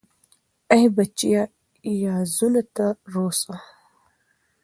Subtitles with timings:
[0.73, 1.41] ای بچای،
[2.03, 3.55] یازور ته روڅه